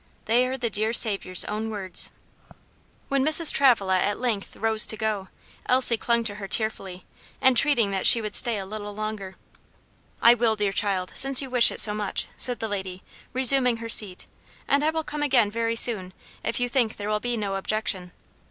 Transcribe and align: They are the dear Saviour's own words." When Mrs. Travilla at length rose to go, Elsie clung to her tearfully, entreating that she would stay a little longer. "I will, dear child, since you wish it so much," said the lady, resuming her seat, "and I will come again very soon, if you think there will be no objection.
They 0.25 0.47
are 0.47 0.57
the 0.57 0.71
dear 0.71 0.93
Saviour's 0.93 1.45
own 1.45 1.69
words." 1.69 2.09
When 3.07 3.23
Mrs. 3.23 3.53
Travilla 3.53 3.99
at 3.99 4.17
length 4.19 4.55
rose 4.55 4.87
to 4.87 4.97
go, 4.97 5.27
Elsie 5.67 5.95
clung 5.95 6.23
to 6.23 6.33
her 6.41 6.47
tearfully, 6.47 7.05
entreating 7.39 7.91
that 7.91 8.07
she 8.07 8.19
would 8.19 8.33
stay 8.33 8.57
a 8.57 8.65
little 8.65 8.95
longer. 8.95 9.35
"I 10.19 10.33
will, 10.33 10.55
dear 10.55 10.71
child, 10.71 11.11
since 11.13 11.39
you 11.39 11.51
wish 11.51 11.69
it 11.69 11.79
so 11.79 11.93
much," 11.93 12.25
said 12.35 12.57
the 12.59 12.67
lady, 12.67 13.03
resuming 13.31 13.77
her 13.77 13.89
seat, 13.89 14.25
"and 14.67 14.83
I 14.83 14.89
will 14.89 15.03
come 15.03 15.21
again 15.21 15.51
very 15.51 15.75
soon, 15.75 16.13
if 16.43 16.59
you 16.59 16.67
think 16.67 16.97
there 16.97 17.07
will 17.09 17.19
be 17.19 17.37
no 17.37 17.53
objection. 17.53 18.11